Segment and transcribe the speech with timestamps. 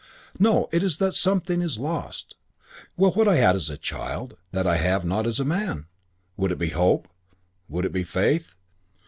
[0.39, 2.35] No, it is that something is lost.
[2.97, 5.85] Well, what had I as a child that I have not as a man?
[6.37, 7.07] Would it be hope?
[7.69, 8.55] Would it be faith?